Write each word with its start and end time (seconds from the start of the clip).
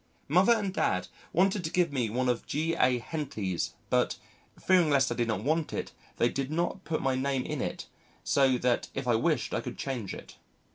_Mother 0.27 0.53
and 0.53 0.73
Dad 0.73 1.09
wanted 1.31 1.63
to 1.63 1.69
give 1.69 1.93
me 1.93 2.09
one 2.09 2.27
of 2.27 2.47
G.A. 2.47 2.97
Henty's, 2.97 3.75
but, 3.91 4.17
fearing 4.59 4.89
lest 4.89 5.11
I 5.11 5.15
did 5.15 5.27
not 5.27 5.43
want 5.43 5.73
it, 5.73 5.91
they 6.17 6.27
did 6.27 6.49
not 6.49 6.83
put 6.85 7.03
my 7.03 7.13
name 7.13 7.45
in 7.45 7.61
it, 7.61 7.85
so 8.23 8.57
that 8.57 8.89
if 8.95 9.07
I 9.07 9.13
wished 9.13 9.53
I 9.53 9.61
could 9.61 9.77
change 9.77 10.15
it. 10.15 10.37